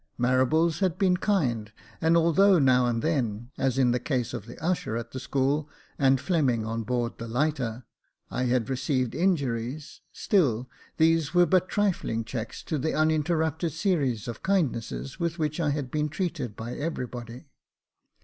Marables 0.19 0.79
had 0.79 0.97
been 0.97 1.15
kind; 1.17 1.71
and, 2.01 2.17
although 2.17 2.57
now 2.57 2.87
and 2.87 3.03
then, 3.03 3.51
as 3.59 3.77
in 3.77 3.91
the 3.91 3.99
case 3.99 4.33
of 4.33 4.47
the 4.47 4.57
usher 4.57 4.97
at 4.97 5.11
the 5.11 5.19
school, 5.19 5.69
and 5.99 6.19
Fleming 6.19 6.65
on 6.65 6.81
board 6.81 7.19
the 7.19 7.27
lighter, 7.27 7.85
I 8.31 8.45
had 8.45 8.67
received 8.67 9.13
injuries, 9.13 10.01
still, 10.11 10.67
these 10.97 11.35
were 11.35 11.45
but 11.45 11.69
trifling 11.69 12.23
checks 12.25 12.63
to 12.63 12.79
the 12.79 12.95
uninterrupted 12.95 13.73
series 13.73 14.27
of 14.27 14.41
kindness 14.41 15.19
with 15.19 15.37
which 15.37 15.59
I 15.59 15.69
had 15.69 15.91
been 15.91 16.09
treated 16.09 16.55
by 16.55 16.73
everybody. 16.73 17.45